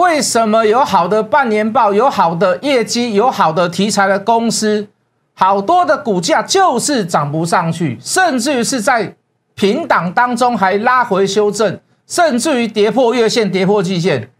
[0.00, 4.88] 为什么有好的半年报、有好的业绩、有好的题材的公司，
[5.34, 9.14] 好多的股价就是涨不上去，甚至于是在
[9.54, 14.30] 平档当中还拉回修正，甚至于跌破月线、跌破季线。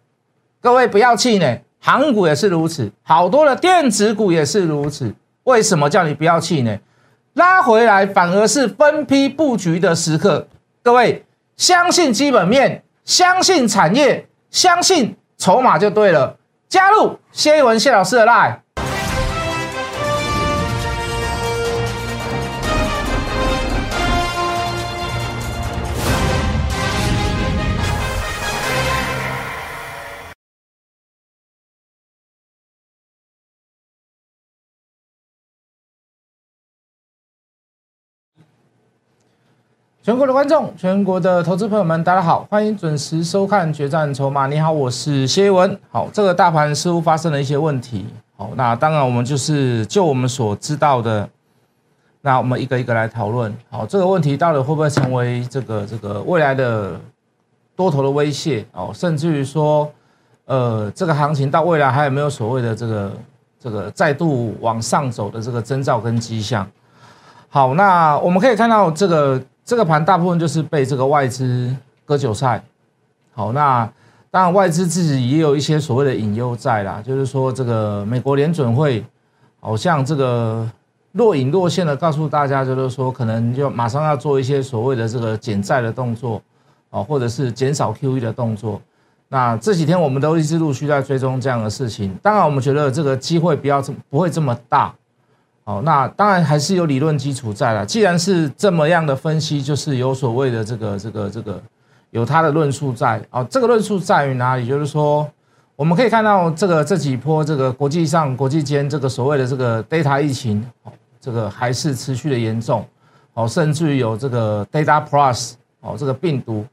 [0.63, 5.15] 各位不要气馁，航股也是如此，好多的电子股也是如此。
[5.45, 6.81] 为什么叫你不要气馁？
[7.35, 10.49] 拉回来反而是分批布局的时刻。
[10.83, 11.27] 各位
[11.59, 15.17] 相信基本面，相信产业，相信。
[15.41, 16.37] 筹码就对了，
[16.69, 18.59] 加入谢一文谢老师的 line。
[40.03, 44.47] 全国的观众，全国的投资朋友们，大家好，欢迎准时收看《决战筹码》。
[44.49, 45.79] 你好，我是谢文。
[45.91, 48.07] 好，这个大盘似乎发生了一些问题。
[48.35, 51.29] 好，那当然我们就是就我们所知道的，
[52.23, 53.55] 那我们一个一个来讨论。
[53.69, 56.99] 好，这个问题到底会不会成为这个这个未来的
[57.77, 58.65] 多头的威胁？
[58.73, 59.87] 哦，甚至于说，
[60.47, 63.13] 呃，这个行情到未来还有没有所谓的这个
[63.63, 66.67] 这个再度往上走的这个征兆跟迹象？
[67.51, 69.39] 好，那我们可以看到这个。
[69.71, 71.73] 这个盘大部分就是被这个外资
[72.05, 72.61] 割韭菜，
[73.33, 73.89] 好，那
[74.29, 79.05] 当然外资自己也有一些所谓的隐忧在啦，就是说这个美国联准会
[79.61, 80.69] 好像这个
[81.13, 86.43] 若隐若现的告诉大家，就是说可能就马上要做一些所谓的这个减债的动作，
[86.91, 88.83] 啊，或者是减少 QE 的动作。
[89.29, 94.93] 那这几天我们都一直陆续在追踪这样的事情，当然我们觉得这个机会不要这不会这么大。
[95.65, 97.87] 哦，那当然还是有理论基础在了。
[97.87, 101.63] 既然是这么样的分析，就是有所谓的这个、这个、这个，
[102.11, 103.23] 有它的论述在。
[103.31, 104.67] 哦，这个论述在于哪里？
[104.67, 105.29] 就是说，
[105.77, 112.85] 我们可以看到这个这几波这个国际上、国际间这个所谓的这个 data 疫情，哦，这个还是持续的严重。
[113.35, 116.65] 哦，甚至于有这个 data plus，哦，这个病毒，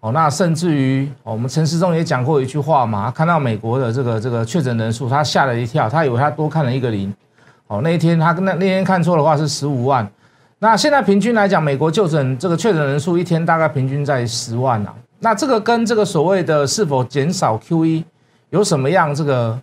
[0.00, 7.12] 哦，那甚至于我们陈世忠也讲过一句话嘛，看到美国的这个这个确诊人数，他吓了一跳，他以为他多看了一个零。
[7.68, 10.08] 哦，那一天他那那天看错的话是十五万，
[10.60, 14.94] 那现在平均来讲，美国就诊这个确诊人数一天大概平均在十万啊。
[15.18, 18.04] 那这个跟这个所谓的是否减少 QE
[18.50, 19.60] 有什么样这个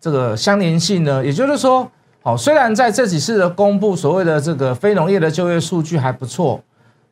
[0.00, 1.24] 这个相连性呢？
[1.24, 1.90] 也就是说，
[2.22, 6.60] 好，虽然在这几次的公布所谓的这个非农业的就业数据还不错，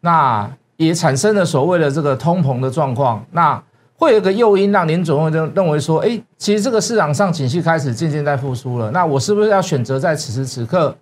[0.00, 3.62] 那也产生了所谓的这个通膨的状况，那。
[3.98, 10.94] 会有一个诱因让您总会认认为说，哎，其实这个市场上景气开始渐渐在复苏了，那我是不是要选择在此时此刻，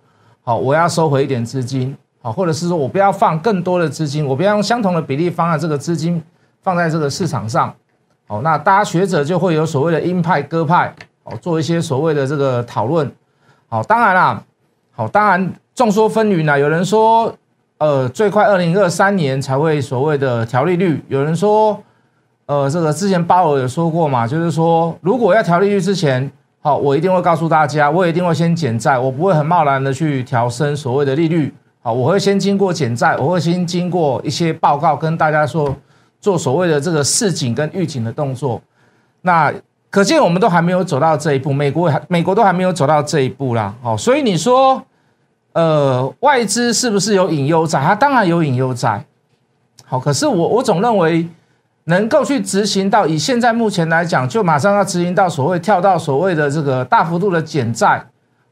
[0.43, 6.23] 好，我要收回一点资金，好，或者是说我不要放更多的资金，我不要用相同的比例方案这个资金
[6.61, 7.73] 放在这个市场上，
[8.27, 10.95] 好，那大家学者就会有所谓的鹰派鸽派，
[11.25, 13.11] 好，做一些所谓的这个讨论，
[13.67, 14.41] 好，当然啦，
[14.93, 17.35] 好，当然众说纷纭呢，有人说，
[17.79, 21.77] 呃，最快二零二三年才会所谓的调利率，有人说。
[22.47, 31.51] 呃，这个之前鲍尔有说过嘛，就是说，如果要调利率之前，好，我一定会告诉大家，我一定会先减债，我不会很贸然的去调升所谓的利率，
[31.81, 35.75] 好，我会先经过减债，我会先经过一些报告跟大家说，
[36.21, 38.61] 做所谓的这个示警跟预警的动作。
[39.23, 39.51] 那
[39.89, 44.79] 可见我们都还没有走到这一步，美国还美国都还没有走到这一步啦，好，所以你说，
[45.53, 47.81] 呃，外资是不是有隐忧在？
[47.81, 49.03] 它当然有隐忧在，
[49.83, 51.27] 好，可是我我总认为。
[51.85, 58.03] 能够去执行到以现在目前来讲，就马上要执行到所谓跳到所谓的这个大幅度的减债，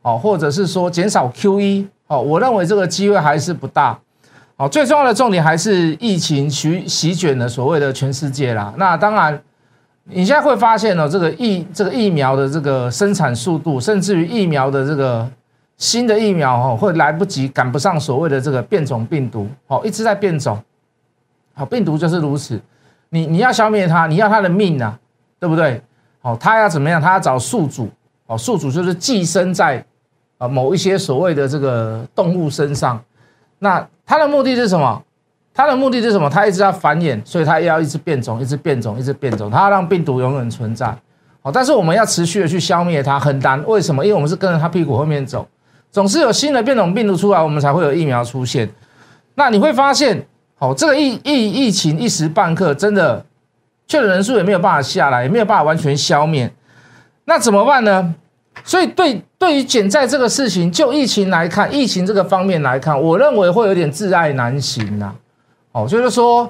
[0.03, 3.99] 哦，或者是说减少 QE，哦，我认为这个机会还是不大，
[4.57, 8.71] 哦，最重要的重点还是疫情席席卷了所谓的全世界啦。
[8.77, 9.41] 那当然，
[10.03, 15.27] 你现在会发现呢，这个疫这个疫苗的这个生产速度，甚至于疫苗的这个
[15.77, 20.61] 新的疫苗哦，会来不及赶不上所谓的这个变种病毒，哦，一直在变种，
[21.55, 22.61] 好，病毒就是如此。
[23.13, 24.97] 你你要消灭它，你要它的命啊，
[25.39, 25.79] 对不对？
[26.23, 26.99] 哦，它要怎么样？
[26.99, 27.87] 它要找宿主，
[28.25, 29.85] 哦，宿主就是寄生在
[30.39, 32.99] 啊某一些所谓的这个动物身上。
[33.59, 35.03] 那它的目的是什么？
[35.53, 36.27] 它的目的是什么？
[36.27, 39.51] 它一直要繁衍，所以它要一直变种，一直变种，一直变种。
[39.51, 40.97] 它要让病毒永远存在。
[41.43, 43.63] 好，但是我们要持续的去消灭它很难。
[43.67, 44.03] 为什么？
[44.03, 45.47] 因为我们是跟着它屁股后面走，
[45.91, 48.67] 总是有新的变种病毒出来，我们才会有疫苗出现。
[49.35, 50.25] 那你会发现。
[50.63, 53.21] 哦，这个疫疫疫情一时半刻真的
[53.85, 56.49] 确诊人数也没有办法下来，也没有办法完全消灭，
[57.25, 58.15] 那怎么办呢？
[58.63, 65.13] 所以对对于减债这个事情，就疫情来看，疫情这个方面来看，我认为会有点自爱难行呐。
[65.73, 66.49] 哦，就是说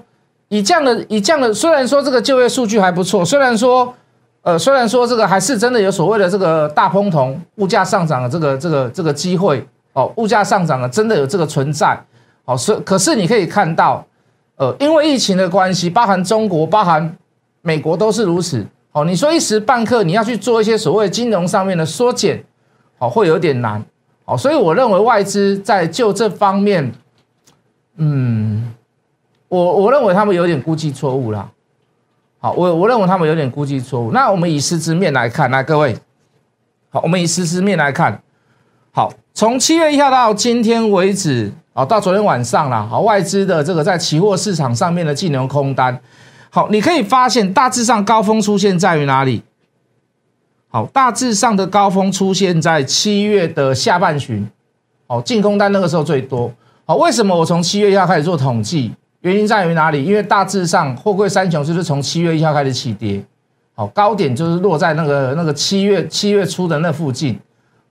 [0.49, 3.91] 以这样的以这样的，虽然说这个就业数据还不错，虽然说
[4.43, 11.99] 呃，虽然说这个还是真的有所谓的这个大通膨、物价上涨的这个这个这个机会哦，物价上涨了，真的有这个存在。
[12.45, 14.05] 好，所可是你可以看到，
[14.55, 17.15] 呃，因为疫情的关系，包含中国、包含
[17.61, 18.65] 美国都是如此。
[18.91, 22.43] 哦，你说一时半刻你要去做一些所谓金融上面的缩减，
[22.97, 23.83] 好，会有点难。
[24.25, 26.93] 好，所以我认为外资在就这方面，
[27.97, 28.73] 嗯，
[29.49, 31.51] 我我认为他们有点估计错误了。
[32.39, 34.11] 好，我我认为他们有点估计错误。
[34.11, 35.97] 那我们以实质面来看，来各位，
[36.89, 38.22] 好，我们以实质面来看，
[38.95, 45.99] 好，从七月一号到今天为止，啊，到昨天晚上了，好，外资的这个在期货市场上面的净流空单，
[46.51, 49.41] 好，你可以发现大致上高峰出现在于哪里？
[50.69, 54.47] 好，大致上的高峰出现在七月的下半旬，
[55.07, 56.53] 好，净空单那个时候最多。
[56.85, 58.93] 好，为什么我从七月一号开始做统计？
[59.21, 60.05] 原因在于哪里？
[60.05, 63.25] 因为大致上货柜三雄就是从七月一号开始起跌，
[63.73, 67.39] 好高点就是落在那个那个七月七月初的那附近，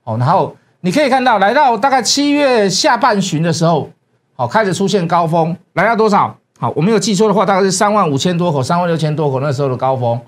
[0.04, 3.88] 好，然后你可以看到来到大概七月下半旬的时候，
[4.34, 6.36] 好开始出现高峰，来到多少？
[6.58, 10.20] 好，我没有记错的话，大概是三万五千多口，三万六千多口那时候的高峰，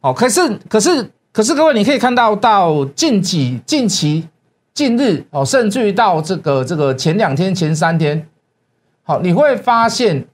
[0.00, 4.28] 好，可是可是可是各位你可以看到到近几近期
[4.72, 8.26] 近日哦，甚至于到这个这个前两天前三天，
[9.02, 10.24] 好，你会发现。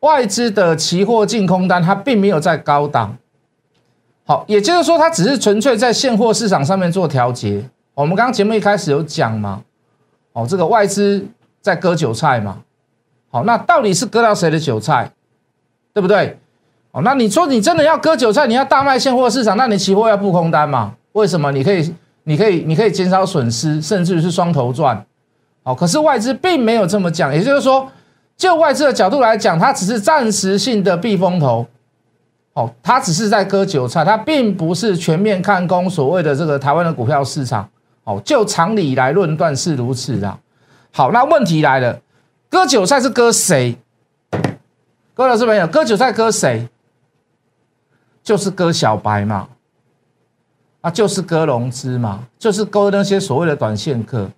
[0.00, 3.14] 外资的期货净空单，它并没有在高档，
[4.24, 7.62] 好，也就是说，它只是纯粹在现货市场上面做调节。
[7.94, 9.62] 我们刚刚节目一开始有讲嘛，
[10.32, 11.26] 哦，这个外资
[11.60, 12.58] 在割韭菜嘛，
[13.30, 15.10] 好，那到底是割到谁的韭菜，
[15.92, 16.38] 对不对？
[16.92, 20.94] 哦，那你说你真的要割韭菜，你要大卖现货市场，那你期货要布空单嘛？
[21.12, 21.52] 为什么？
[21.52, 21.94] 你可以，
[22.24, 25.04] 你可以，你可以减少损失，甚至于是双头赚。
[25.62, 27.90] 好，可是外资并没有这么讲，也就是说。
[28.36, 31.66] 就外资的角度来讲，它只是暂时性的避风头，
[32.54, 37.68] 哦，它只是在割韭菜，它并不是全面看空所谓的这个台湾的股票市场，
[38.20, 40.38] 就常理来论断是如此的。
[40.90, 42.00] 好，那问题来了，
[42.48, 43.76] 割韭菜是割谁？
[45.14, 46.66] 各位老师朋友，割韭菜割谁？
[48.22, 49.48] 就是割小白嘛，
[50.80, 54.28] 啊，就是割融资嘛，就是割那些所谓的短线客。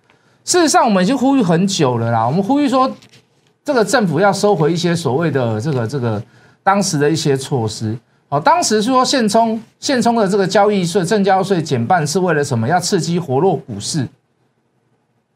[0.43, 2.91] 事实上，我们已经呼吁很久了啦，我们呼吁说。
[3.65, 6.21] 这个政府要收回一些所谓的这个这个
[6.63, 7.97] 当时的一些措施，
[8.33, 12.67] 哦，当时说现充现充的这个交易税、正交税减半是为了什么？
[12.67, 14.07] 要刺激活络股市，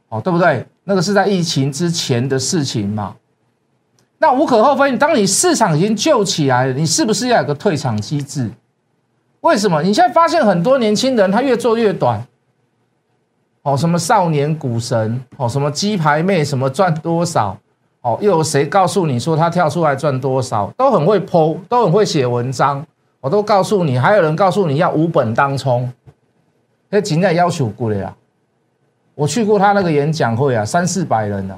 [0.09, 0.65] 哦，对不对？
[0.83, 3.15] 那个是在疫情之前的事情嘛。
[4.17, 8.49] 那无可厚非，当你市场已经救起来了，你是不是要有个退场机制？
[9.41, 9.83] 为什么？
[9.83, 12.25] 你现在发现很多年轻人他越做越短，
[13.61, 17.55] 哦，什么少年股神，哦，什么鸡排妹，什么赚多少？
[18.01, 20.71] 哦，又有谁告诉你说他跳出来赚多少？
[20.77, 22.85] 都很会剖，都很会写文章。
[23.19, 25.91] 我都告诉你，还有人告诉你要无本当冲，
[26.89, 28.15] 那真在要求过了呀。
[29.15, 31.57] 我去过他那个演讲会啊，三四百人啊，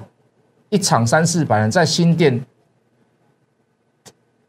[0.70, 2.44] 一场三四百人，在新店，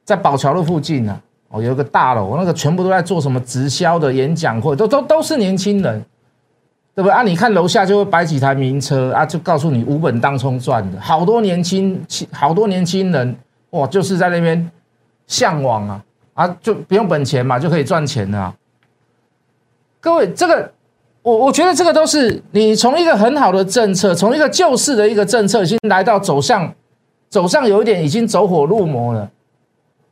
[0.05, 6.03] 在宝桥路附近啊，哦，有一个大楼，那个全部都在做什么直销的演讲会，都都都是年轻人。
[6.95, 7.23] 对不对啊？
[7.23, 12.01] 你看楼下就会摆几台名车啊，就告诉你无本当冲赚的，好多年轻
[12.33, 13.37] 好多年轻人
[13.71, 14.71] 哇，就是在那边
[15.27, 16.05] 向往啊
[16.35, 18.55] 啊，就不用本钱嘛，就可以赚钱了。
[20.01, 20.73] 各位，这个
[21.23, 26.75] 我我觉得这个都是你从一个很好的政策，从一个救市的一个政策，已经来到走向
[27.29, 29.31] 走向有一点已经走火入魔了。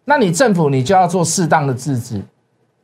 [0.05, 2.23] 那你政府你就要做适当的制止。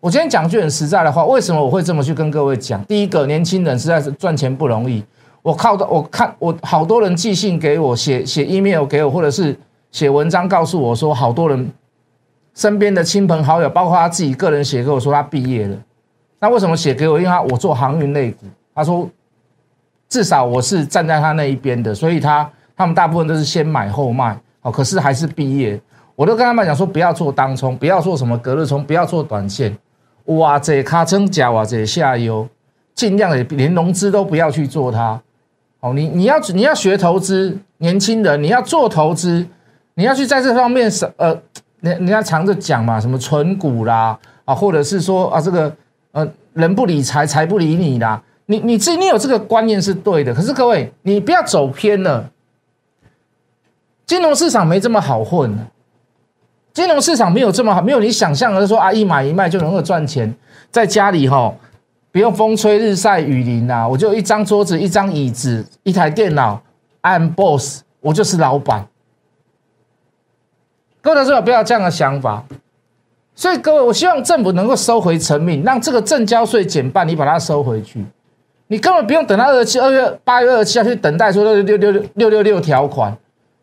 [0.04, 2.84] 我今天讲句很实在的话，为什么我会这么去跟各位讲？
[2.84, 5.02] 第一个，年轻人实在是赚钱不容易。
[5.40, 9.58] 我靠的，我看我好多人寄信给我，写写 email 给我，或者是
[9.90, 11.73] 写文章告诉我说，好多人
[12.54, 15.76] 身边的亲朋好友，包括他自己个人写给我说他毕业了。
[16.38, 17.16] 那为什么写给我？
[17.16, 18.44] 因为他我做航运类股，
[18.75, 19.08] 他说
[20.11, 22.46] 至少我是站在他那一边的，所以他
[22.76, 24.38] 他们大部分都是先买后卖。
[24.61, 25.80] 哦，可是还是毕业，
[26.14, 29.75] 我都跟他们讲说，不要做当冲，不要做什么隔日冲，不要做短线。
[30.26, 32.49] 哇，这卡称假哇，这下游，
[32.95, 35.21] 尽量的连融资都不要去做它。
[35.81, 39.47] 哦，你你要你要学投资，年轻人你要做投资，
[39.95, 41.28] 你要去在这方面什呃，
[41.81, 45.71] 人人家常着讲嘛，什么存股啦啊，或者是说啊这个
[46.12, 52.31] 呃人不理财财不理你啦，你你自你有这个观念是对的，可是各位你不要走偏了，
[54.07, 55.54] 金融市场没这么好混。
[56.75, 60.35] 金融市场没有这么好，没有你想象的说啊，一买一卖就能够赚钱。
[60.73, 61.54] 在家里哈，
[62.11, 66.61] 不用风吹日晒雨淋呐，我就一张桌子、一张椅子、一台电脑
[67.02, 68.87] ，I'm boss，我就是老板。
[71.00, 72.45] 各位同学不要这样的想法。
[73.37, 78.04] 所以各位，我希望政府能够收回成命，让这个正交税减半，你把它收回去。
[78.66, 83.16] 你根本不用等到二七二月八月二十七要去等待说六六六六六六六条款，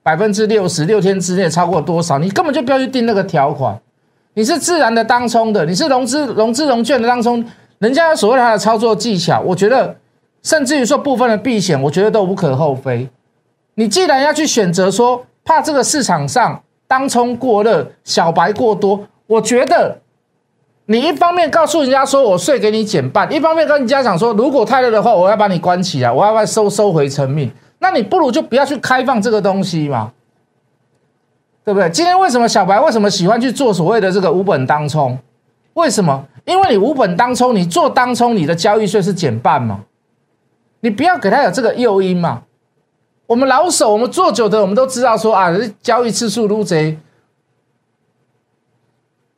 [0.04, 3.80] 百分之六十六天之内超过多少，你根本就不要去定那个条款。
[4.34, 7.44] 你是自然的当冲的，你是融资融资融券的当冲，
[7.80, 9.96] 人家所谓他的操作技巧，我觉得
[10.42, 13.10] 甚至于说部分的避险，我觉得都无可厚非。
[13.76, 19.98] 你既然要去选择说怕这个市场上当冲过热，小白过多，我觉得。
[20.88, 27.50] 你一方面告诉人家说我税给你减半，一方面跟人家讲说如果太热的话，我要把你关起来，我要不要收收回成命？
[27.84, 30.14] 那你不如就不要去开放这个东西嘛，
[31.66, 31.90] 对不对？
[31.90, 35.18] 今天为什么小白为什么喜欢去做所谓的这个无本当冲？
[35.74, 36.28] 为什么？
[36.46, 39.84] 因为你无本当冲，你做当冲，你的交易税是减半嘛？
[40.82, 42.44] 你不要给他有这个诱因嘛？
[43.26, 47.00] 我们老手，我们做久的，我们都知道说啊，交易次数撸贼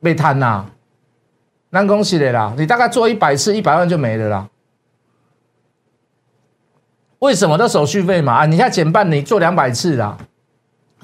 [0.02, 0.66] 被贪呐。
[1.70, 2.52] 那恭喜你啦！
[2.58, 4.48] 你大概做一百次，一百万就没了啦。
[7.24, 7.56] 为什么？
[7.56, 8.46] 的手续费嘛啊！
[8.46, 10.18] 你现在减半，你做两百次啦，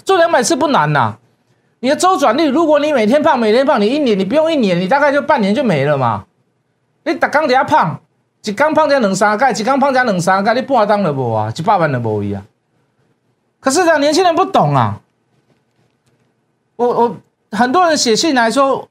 [0.05, 1.17] 做两百次不难呐。
[1.81, 6.27] 你的周转率，如果你每天胖，每天胖，你一年你不用一年，你大概就半年就没了嘛。
[7.05, 7.99] 你打刚底下胖，
[8.45, 12.43] 一刚胖加两三盖，一刚胖加两三盖，你半当都无啊，一百万都无一啊。
[13.59, 15.01] 可是这年轻人不懂啊。
[16.77, 17.17] 我我
[17.53, 18.87] 很多人写信来说。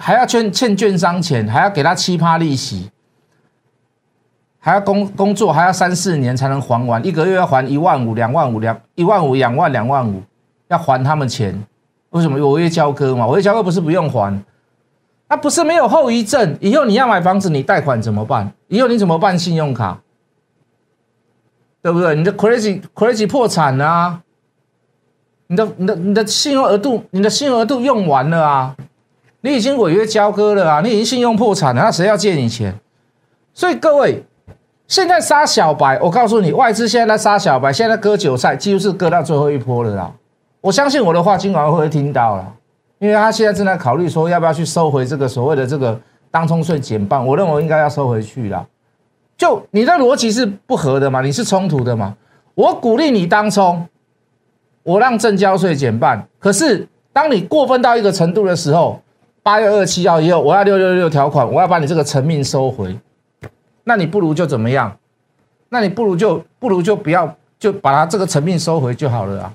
[0.00, 2.88] 还要欠欠券商钱，还要给他七葩利息，
[4.68, 10.22] 还要工工作，还要三四年才能还完，一个月要还一万五、两万五、两一万五、两万、两万五，
[10.68, 11.58] 要还他们钱。
[12.10, 12.36] 为什么？
[12.36, 14.42] 违约交割嘛，违约交割不是不用还，
[15.26, 16.54] 那不是没有后遗症。
[16.60, 18.52] 以后你要买房子，你贷款怎么办？
[18.66, 19.98] 以后你怎么办信用卡？
[21.80, 22.14] 对不对？
[22.14, 24.20] 你的 crazy crazy 破产啊！
[25.46, 28.76] 你的你的你的信用额度，你的信用额度用完了啊！
[29.40, 30.82] 你已经违约交割了啊！
[30.82, 32.78] 你已经信用破产了，那谁要借你钱？
[33.54, 34.22] 所以各位，
[34.88, 40.10] 现在杀小白，我告诉你，外资现在在杀小白，现在割韭菜，几乎是割到最后一波了啦。
[40.62, 42.54] 我相信我的话，今晚会听到了，
[42.98, 47.24] 因为他现在正在考虑说，要不要去收回这个所谓的这个当冲税减半。
[47.24, 48.66] 我认为应该要收回去了。
[49.36, 51.20] 就你的逻辑是不合的嘛？
[51.20, 52.16] 你是冲突的嘛？
[52.54, 53.86] 我鼓励你当冲，
[54.82, 58.98] 我让正交税减半，可是当你过分到一个程度的时候，
[59.42, 62.98] 八月二七号以后，我要六六六条款，我要把你这个成命收回。
[63.88, 64.94] 那你不如就怎么样？
[65.70, 69.54] 那你不如就不如就不要，就把它这个成命收回就好了啊。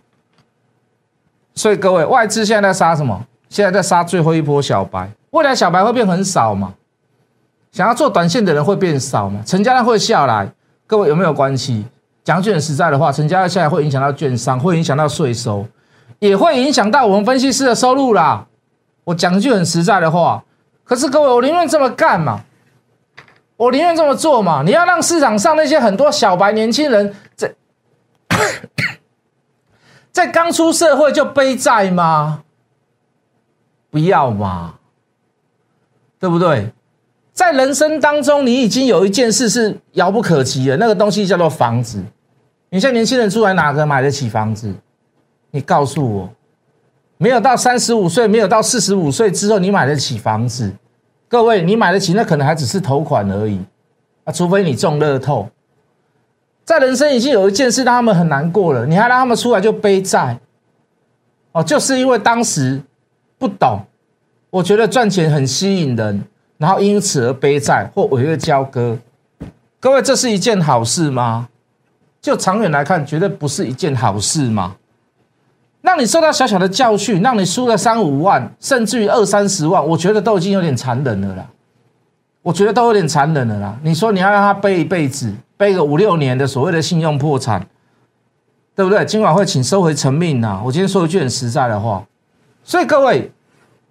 [1.53, 3.23] 所以各位，外资现在在杀什么？
[3.47, 5.07] 现在在杀最后一波小白。
[5.29, 6.73] 未来小白会变很少嘛？
[7.71, 9.39] 想要做短线的人会变少嘛？
[9.45, 10.51] 成交量会下来。
[10.87, 11.85] 各位有没有关系？
[12.23, 15.63] 讲句很实在的话，成交量下来会影响到券商，会影响到税收，
[16.17, 18.47] 也会影响到我们分析师的收入啦。
[19.03, 20.43] 我讲句很实在的话，
[20.83, 22.39] 可是各位，我宁愿这么干嘛？
[23.57, 24.63] 我宁愿这么做嘛？
[24.63, 27.53] 你要让市场上那些很多小白年轻人在
[30.11, 32.43] 在刚出社会就背债吗？
[33.89, 34.75] 不要嘛，
[36.19, 36.71] 对不对？
[37.31, 42.03] 在人生当中，你已经有一件事是遥不可及的，那个东西叫做房子。
[42.69, 44.73] 你现在年轻人出来，哪个买得起房子？
[45.51, 46.29] 你告诉我。
[47.17, 50.73] 没有到三十五岁，没有到四十五岁之后，你买得起房子？
[51.33, 53.59] 各位，你买得起，那可能还只是头款而已
[54.23, 54.31] 啊！
[54.31, 55.49] 除非你中乐透，
[56.63, 60.37] 在人生已经有一件事让他们很难过了，你还让他们出来就背债
[61.51, 62.79] 哦，就是因为当时
[63.39, 63.79] 不懂，
[64.51, 66.23] 我觉得赚钱很吸引人，
[66.59, 68.95] 然后因此而背债或违约交割。
[69.79, 71.49] 各位，这是一件好事吗？
[72.21, 74.75] 就长远来看，绝对不是一件好事吗？
[75.83, 81.45] 让你受到小小的教训，让你输了三五万，甚至于二三十万，我觉得都已经有点残忍了啦。
[82.41, 83.77] 我觉得都有点残忍了啦。
[83.83, 87.67] 你说你要让他背一辈子，背个五六年的所谓的信用破产，
[88.73, 89.03] 对不对？
[89.03, 90.61] 今晚会请收回成命呐。
[90.63, 92.01] 我今天说一句很实在的话，
[92.63, 93.29] 所以各位，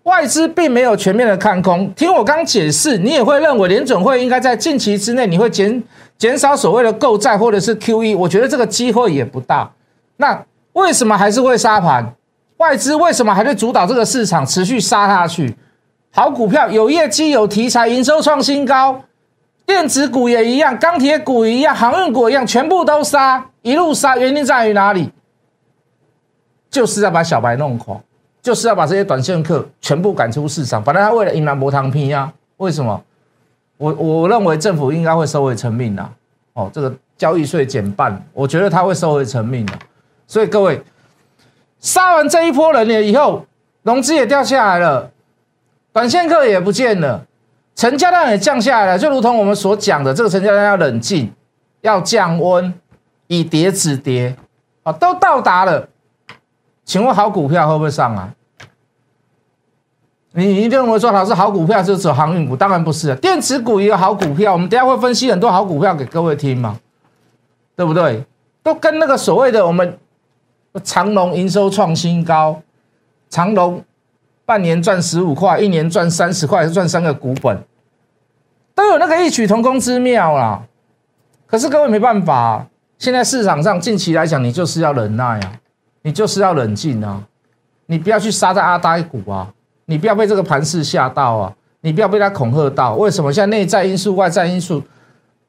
[0.04, 1.92] 外资并没有全面的看空。
[1.92, 5.82] 听我刚解释，你也会认为联准会应该在近期之内，你会减
[6.16, 8.16] 减少所谓的购债或者是 QE。
[8.16, 9.70] 我觉得这个机会也不大。
[10.16, 10.42] 那。
[10.72, 12.14] 为什么还是会杀盘？
[12.56, 15.56] 外资为什么还在主导这个市场，持续杀下去？
[16.10, 19.02] 好股票有业绩、有题材、营收创新高，
[19.66, 24.16] 电子股也一样，钢铁股一样，航运股一样，全部都杀，一路杀。
[24.16, 25.10] 原因在于哪里？
[26.70, 27.98] 就是要把小白弄垮，
[28.40, 30.82] 就是要把这些短线客全部赶出市场。
[30.82, 32.32] 反正他为了赢南博糖拼呀。
[32.58, 33.02] 为什么？
[33.76, 36.08] 我我认为政府应该会收回成命的。
[36.52, 39.72] 哦，这个交易税减半，我觉得他会收回成命的。
[40.32, 40.82] 所以各位，
[41.78, 43.44] 杀完这一波人了以后，
[43.82, 45.10] 融资也掉下来了，
[45.92, 47.26] 短线客也不见了，
[47.74, 51.30] 成交量也降下来了，就如同我们所讲的，这个成交量要冷静，
[51.82, 52.72] 要降温，
[53.26, 54.34] 以跌止跌，
[54.84, 55.86] 啊，都到达了。
[56.86, 58.32] 请问好股票会不会上啊？
[60.32, 62.56] 你你认为说老师好股票，就是走航运股？
[62.56, 64.54] 当然不是，电子股也有好股票。
[64.54, 66.80] 我们等下会分析很多好股票给各位听嘛，
[67.76, 68.24] 对不对？
[68.62, 69.98] 都跟那个所谓的我们
[70.80, 72.60] 长隆营收创新高，
[73.28, 73.84] 长隆
[74.44, 77.58] 半年赚十五块，一年赚三十块，赚三个股本，
[78.74, 80.62] 都有那个异曲同工之妙啦。
[81.46, 82.66] 可是各位没办法，
[82.98, 85.52] 现在市场上近期来讲，你就是要忍耐啊，
[86.02, 87.22] 你就是要冷静啊，
[87.86, 89.52] 你不要去杀在阿呆股啊。
[89.86, 91.52] 你不要被这个盘势吓到啊！
[91.80, 92.94] 你不要被他恐吓到。
[92.94, 93.32] 为什么？
[93.32, 94.80] 现在内在因素、外在因素，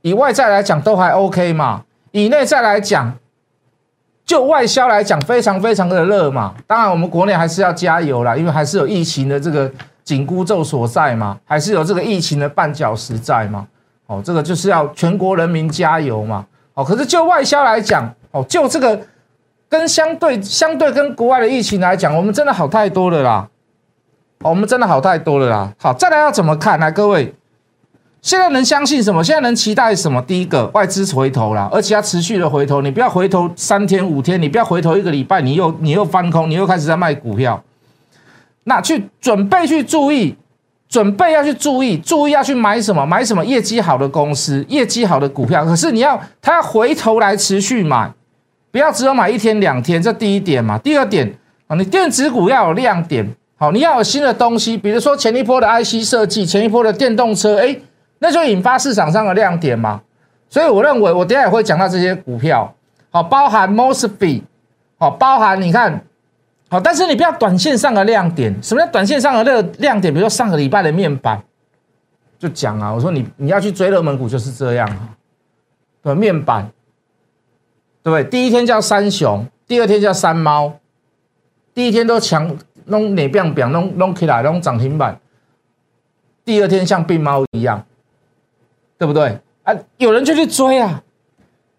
[0.02, 1.86] 以外在来讲都还 OK 嘛。
[2.12, 3.16] 以内在来讲，
[4.26, 6.54] 就外销来讲，非常非常的热嘛。
[6.66, 9.72] 当然，我们国内还是要加油啦，因为还是有疫情的这个
[10.04, 13.68] 紧箍咒所在嘛，还是有这个疫情的绊脚石在嘛。
[14.08, 16.46] 哦，这个就是要全国人民加油嘛。
[16.74, 19.00] 哦，可是就外销来讲，哦，就这个
[19.70, 23.48] 跟相对相对跟国外的疫情来讲，我们真的好太多了啦。
[24.42, 25.72] 哦我们真的好太多了啦！
[25.80, 26.78] 好，再来要怎么看？
[26.78, 27.34] 来，各位，
[28.24, 29.22] 现在能相信什么？
[29.22, 30.22] 现在能期待什么？
[30.22, 32.82] 第一个，外资回头了，而且它持续的回头。
[32.82, 37.62] 你不要回头三天五天，你不要回头一个礼拜，你又你又翻空，你又开始在卖股票。
[38.64, 40.34] 那去准备去注意，
[40.88, 43.06] 准备要去注意，注意要去买什么？
[43.06, 45.66] 买什么业绩好的公司，业绩好的股票。
[45.66, 48.10] 可是你要他要回头来持续买，
[48.72, 50.02] 不要只有买一天两天。
[50.02, 50.78] 这第一点嘛。
[50.78, 51.30] 第二点
[51.68, 53.30] 啊，你电子股要有亮点。
[53.58, 57.76] 好，你要有新的东西，比如说前一波的 IC 设计，前一波的电动车，哎，
[58.24, 60.02] 那就引发市场上的亮点嘛。
[60.50, 62.74] 所以我认为，我等下也会讲到这些股票，
[63.12, 64.42] 好，包含 Mosfet，
[64.98, 66.02] 好，包含你看，
[66.70, 68.58] 好，但是你不要短线上的亮点。
[68.64, 70.14] 什么叫短线上的个亮点？
[70.14, 71.44] 比如说上个礼拜的面板，
[72.40, 75.10] 就讲啊，我说你你要去追热门股就是这样啊，
[76.02, 76.72] 对，面板，
[78.02, 78.24] 对不对？
[78.24, 80.74] 第一天叫三雄，第二天叫三猫，
[81.74, 82.58] 第一天都强。
[82.86, 85.18] 弄哪变变弄弄起来弄涨停板，
[86.44, 87.82] 第二天像病猫一样，
[89.04, 89.76] 对不对啊？
[89.98, 91.04] 有人就去追啊，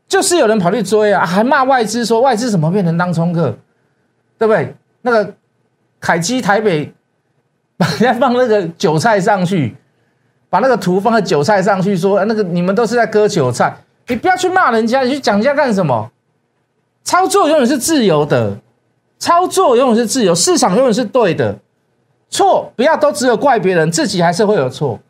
[0.07, 3.57] 就是有人跑去追啊，还骂外资说外资怎么变成当冲客，
[4.37, 4.75] 对不对？
[5.01, 5.35] 那个
[5.99, 6.93] 凯基台北
[7.79, 9.75] 把人家放那个韭菜上去，
[10.51, 13.75] 把那个图放在韭菜上去，说那个你们都是在割韭菜，
[14.09, 16.11] 你不要去骂人家，你去讲人家干什么？
[17.05, 18.59] 操作永远是自由的。
[19.19, 21.57] 操作永远是自由，市场永远是对的，
[22.29, 25.01] 错不要都只有怪别人，自己还是会有错。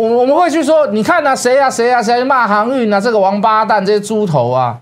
[0.00, 4.78] 我我们会去说，你看啊，谁啊谁啊谁骂航运啊，这个王八蛋，这些猪头啊，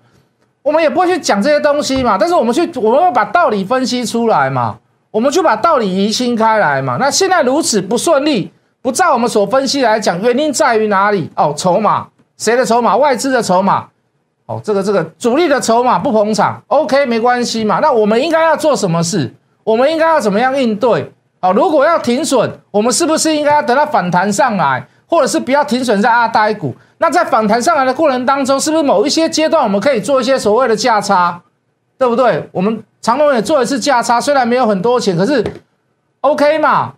[0.63, 2.17] 我们也不会去讲这些东西嘛。
[2.17, 4.77] 但是我们去，我们会把道理分析出来嘛，
[5.11, 6.99] 我们去把道理厘清开来嘛。
[7.01, 11.29] 那现在如此不顺利，不照我们所分析来讲，原因在于哪里？
[11.35, 12.97] 哦，筹码，谁的筹码？
[12.97, 13.87] 外资的筹码。
[14.47, 17.81] 哦，这个这个主力的筹码不捧场，OK，没关系嘛。
[17.81, 19.35] 那我们应该要做什么事？
[19.65, 21.13] 我们应该要怎么样应对？
[21.41, 26.77] 哦，如果要停损，我们是不是应该要等它反弹上来，或者是不要停损在阿呆股？
[26.99, 31.41] 那在反弹上来的过程当中，是不是某一些阶段我们可以做一些所谓的价差，
[31.97, 32.49] 对不对？
[32.53, 35.45] 我们长隆也做一次价差，虽然没有很多钱，可是
[36.21, 36.95] OK 嘛。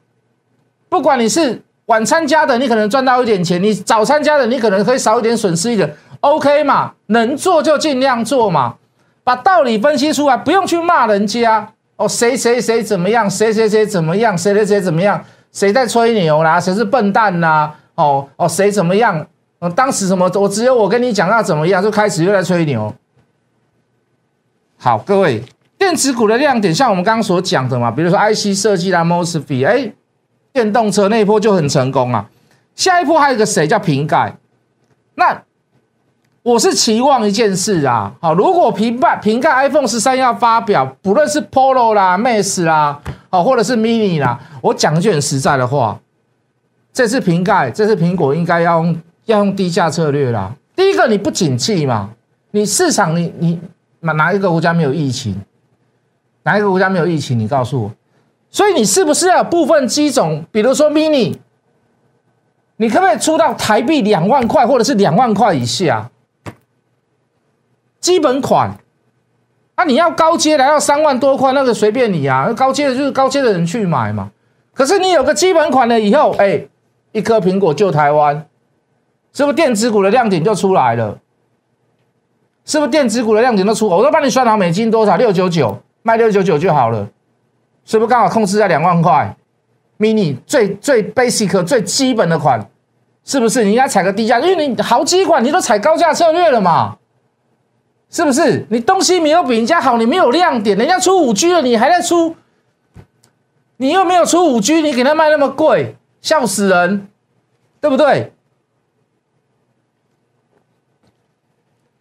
[0.88, 5.94] 不管你是晚餐加的，你可能赚到一点钱；你早餐加的，你可能可以少一点损失一点。
[6.20, 8.74] OK 嘛，能做就尽量做嘛，
[9.22, 12.08] 把道理分析出来，不用去骂人家哦。
[12.08, 16.58] 谁谁谁怎么样，谁谁谁怎么样，谁谁谁怎么样，谁在吹牛啦？
[16.58, 17.70] 谁是笨蛋呐？
[18.00, 19.26] 哦哦，谁怎么样？
[19.60, 20.30] 嗯，当时什么？
[20.34, 22.92] 我只有我跟你讲要怎么样，就开始又在吹牛。
[24.78, 25.42] 好，各位，
[25.76, 29.92] 电子股的亮点，像我们刚刚所讲的嘛，比如说 IC 设计啦，Mosfet，哎，
[30.52, 32.28] 电动车那一波就很成功啊。
[32.74, 34.34] 下一波还有个谁叫瓶盖？
[35.14, 35.42] 那。
[36.42, 46.00] 我是期望一件事啊，好，如果平板瓶盖 iPhone 十三要发表，不论是 Polo 啦、Max 啦，好，或者是 Mini 啦，我讲句很实在的话，
[46.92, 50.54] 这次瓶盖，这次苹果应该要用要用低价策略啦。
[50.74, 52.10] 第一个，你不景气嘛，
[52.50, 53.60] 你市场你你
[54.00, 55.40] 哪哪一个国家没有疫情？
[56.42, 57.38] 哪一个国家没有疫情？
[57.38, 57.92] 你告诉我，
[58.50, 61.36] 所以你是不是要有部分机种，比如说 Mini，
[62.76, 66.10] 你可不可以出到台币两万块，或者是两万块以下？
[68.00, 68.74] 基本款，
[69.74, 74.30] 啊，你要高阶的要三万多块，那个随便你啊，高阶的就是高阶的人去买嘛。
[74.72, 76.66] 可是你有个基本款了以后，哎，
[77.12, 78.46] 一颗苹果救台湾，
[79.32, 81.18] 是不是电子股的亮点就出来了？
[82.64, 83.88] 是不是电子股的亮点都出？
[83.88, 85.16] 我都帮你算好，美金多少？
[85.16, 87.08] 六九九，卖六九九就好了，
[87.84, 89.36] 是不是刚好控制在两万块
[89.98, 92.64] ？mini 最最 basic 最基本的款，
[93.24, 93.64] 是不是？
[93.64, 96.96] 你应该踩个低价，因为你好几款你都踩高价策略了嘛，
[98.08, 98.64] 是不是？
[98.70, 102.36] 你东西没有比人家好，你没有亮点，人家出五 G 了，你还在出，
[103.78, 107.08] 你又没有出五 G，你给他卖那么贵，笑死人，
[107.80, 108.32] 对不对？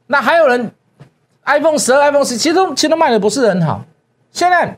[0.08, 0.72] 那还有人
[1.46, 3.86] iPhone 十二、iPhone 十，其实都其实都卖的不是很好。
[4.32, 4.78] 现在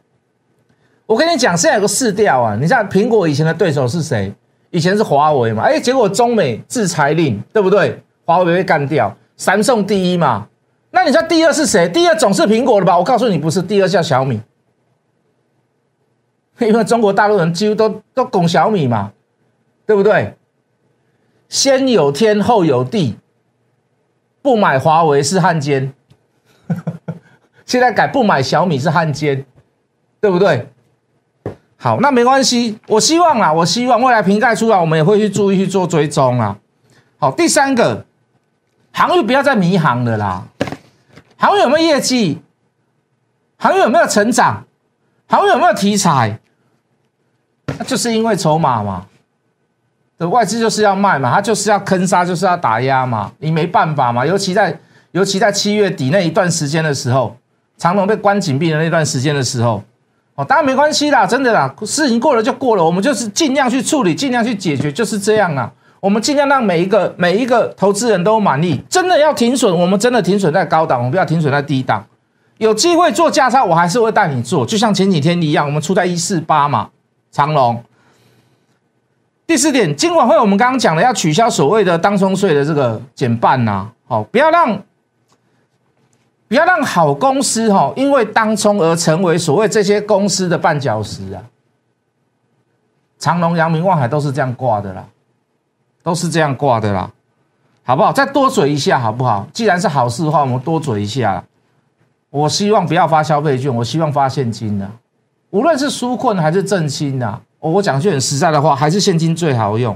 [1.06, 4.34] 我跟你讲，现在有个市调啊，你像苹果以前的对手是谁？
[4.70, 8.02] 以前是华为嘛，哎，结果中美制裁令，对不对？
[8.24, 10.48] 华为被干掉，三送第一嘛。
[10.92, 11.90] 那你知道第二是谁？
[11.90, 12.98] 第二总是苹果了吧？
[12.98, 14.42] 我告诉你，不是，第二叫小米，
[16.60, 19.12] 因为中国大陆人几乎都都拱小米嘛，
[19.86, 20.36] 对不对？
[21.50, 23.17] 先有天后有地。
[24.44, 25.94] 不买华为是汉奸，
[27.63, 29.46] 现在改不买小米是汉奸，
[30.20, 30.67] 对不对？
[31.78, 36.58] 好，那没关系，我希望啊，我希望未来瓶盖出来，我们也会去注意去做追踪啊。
[37.20, 38.04] 好，第三个，
[38.91, 40.48] 航运不要再迷航了啦。
[41.38, 42.41] 航运有没有业绩？
[43.58, 44.65] 航运有没有成长？
[45.28, 46.39] 航运有没有题材？
[47.78, 49.06] 那就是因为筹码嘛。
[50.30, 54.26] 外资就是要卖嘛，他就是要坑杀，就是要打压嘛，你没办法嘛。
[54.26, 54.78] 尤其在
[55.12, 57.36] 尤其在七月底那一段时间的时候，
[57.78, 59.84] 长隆被关紧闭的那段时间的时候，
[60.36, 65.72] 哦，当然没关系啦，真的啦，事情过了就过了，我们就是尽量去处理，尽量去解决，就是这样啊。
[66.00, 68.82] 我们尽量让每一个每一个投资人都满意。
[68.90, 72.04] 真的要停损，我们真的停损在高档，我们不要停损在低档。
[72.58, 76.90] 有机会做价差，我还是会带你做，就像前几天一样，我们出在一四八嘛，
[77.32, 77.84] 长隆。
[79.52, 84.82] 第四点，金管会我们刚刚讲了，要取消所谓的当冲税的这个减半呐，好，不要让
[86.48, 91.44] 不要让好公司哈，因为当冲而成为所谓这些公司的绊脚石啊。
[93.20, 95.06] 长隆、阳明、望海都是这样挂的啦，
[96.02, 97.12] 都是这样挂的啦，
[97.84, 98.14] 好不好？
[98.14, 99.46] 再多嘴一下好不好？
[99.52, 101.44] 既然是好事的话，我们多嘴一下。
[102.30, 104.90] 我希望不要发消费券，我希望发现金的，
[105.50, 107.42] 无论是纾困还是振兴的。
[107.69, 109.95] 我讲句很实在的话，还是现金最好用。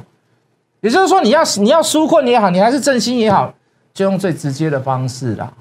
[0.81, 3.51] 也就是说，你要你要纾困也好，你还是振兴也好，
[3.93, 5.51] 就用最直接的方式啦，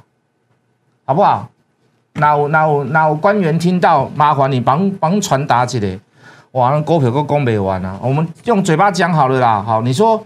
[1.04, 1.48] 好不好？
[2.14, 5.98] 那我那我那我官员听到，麻烦你帮帮传达起来。
[6.52, 7.98] 哇，股票都讲不完啊！
[8.00, 9.60] 我们用嘴巴讲好了啦。
[9.66, 10.24] 好，你说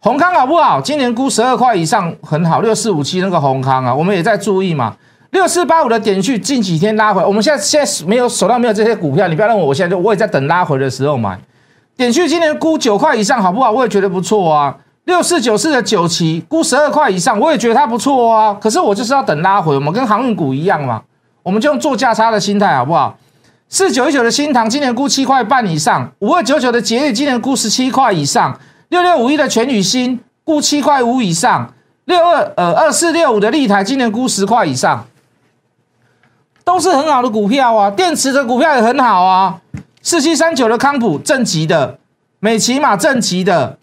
[0.00, 0.80] 宏康好不好？
[0.80, 4.96] 今年估十二块以上很好，六四五七那个宏康啊，我们也在注意嘛。
[5.36, 11.38] 六四八五的点去近几天拉回，我们现在现在没有手上没有这些股票，你不要认为我现在就我也在等拉回的时候买。
[11.94, 13.70] 点去今年估九块以上好不好？
[13.70, 14.74] 我也觉得不错啊。
[15.04, 18.56] 六四九四的九旗估十二块以上，我也觉得它不错啊。
[18.58, 21.02] 可是我就是要等拉回，我们跟航运股一样嘛，
[21.42, 23.18] 我们就用做价差的心态好不好？
[23.68, 31.74] 四九一九的新塘今年估七块半以上，五二九九的捷宇今年估十七块以上，六六五一的全宇新估七块五以上，
[32.06, 35.04] 六二呃二四六五的立台今年估十块以上。
[36.66, 39.60] 都是很好的股票啊，电池的股票也很好啊。
[40.02, 41.96] 四七三九的康普正极的，
[42.40, 43.78] 美骑马正极的，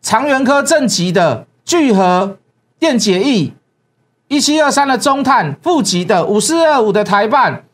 [0.00, 2.38] 长源科正极的，聚合
[2.78, 3.52] 电解液，
[4.28, 7.64] 一七二三的中碳负极的，五四二五的台办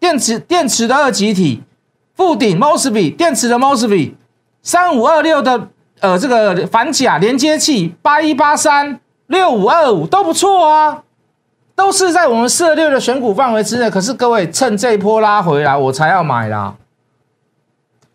[0.00, 1.62] 电池电池的二极体，
[2.16, 4.14] 富鼎 Mosby 电池的 Mosby，
[4.60, 5.68] 三五二六的
[6.00, 11.04] 呃这个反甲连接器，八一八三六五二五都不错啊。
[11.78, 16.74] 都是在我们四二六的选股范围之内，可是各位趁这一波拉回来，我才要买啦。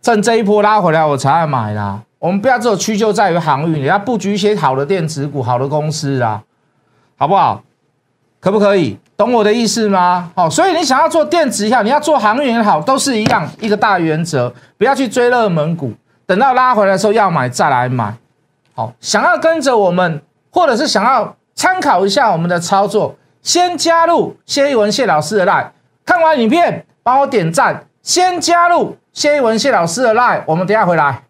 [0.02, 2.02] 趁这一波拉回来，我才要买啦。
[2.20, 6.44] 我们不要只有屈就在于航运，你要布局一些好的电子股、好的公司啊，
[7.18, 7.64] 好不好？
[8.42, 9.00] 可不可以？
[9.16, 10.30] 懂我的意思吗？
[10.36, 15.94] 好，所以你想要做电子也好，你要做航运也好，都是一样一个大原则，不要去追热门股，
[16.26, 18.14] 等到拉回来的时候要买再来买。
[18.76, 20.22] 好，想要跟着我们，
[20.52, 23.16] 或者是想要参考一下我们的操作。
[23.44, 25.68] 先加入谢一文谢老师的 line，
[26.06, 27.86] 看完影片帮我点赞。
[28.02, 31.24] 先加入谢一文谢老师的 line，我们等下回来。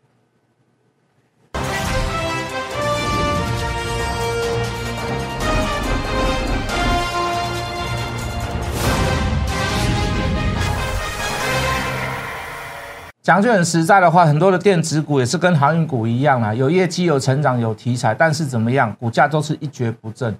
[13.23, 20.37] 讲句很实在的话，很多的电子股也是跟航运股一样啊，有业绩、有成长、有题材，但是怎么样，股价都是一蹶不振。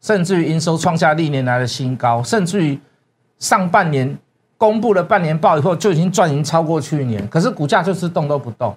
[0.00, 2.78] 甚至于营收创下历年来的新高，甚至于
[3.38, 4.16] 上半年
[4.56, 8.76] 公布了半年报以后就已经赚盈超过去年，可是股价就是动都不动，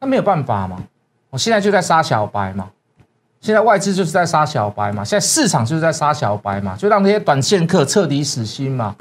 [0.00, 0.82] 那没有办法嘛。
[1.30, 2.70] 我现在就在杀小白嘛，
[3.40, 8.94] 现在外资就是在杀小白嘛，现在市场就是在杀小白嘛，就让那些短线客彻底死心嘛。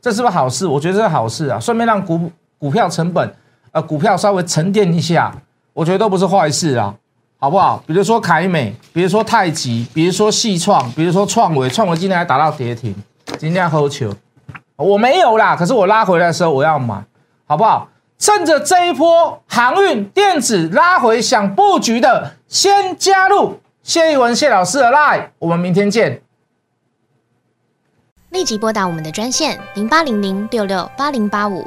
[0.00, 0.66] 这是不是好事？
[0.66, 3.34] 我觉得这是好事啊，顺便让股股票成本
[3.72, 5.34] 呃股票稍微沉淀一下，
[5.72, 6.94] 我觉得都不是坏事啊，
[7.40, 7.82] 好不好？
[7.86, 12.94] 比如说凯美，比如说太极，比如说细创，比如说创维，创维今天还打到跌停，
[13.38, 14.12] 今天喝球，
[14.76, 17.02] 我没有啦，可是我拉回来的时候我要买，
[17.46, 17.88] 好不好？
[18.18, 26.20] 趁着这一波航运电子拉回想布局的，先加入谢一文谢老师的 line，我们明天见。
[28.28, 31.66] 立即拨打我们的专线零八零零六六八零八五